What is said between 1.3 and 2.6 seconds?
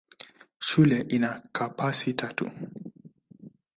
kampasi tatu.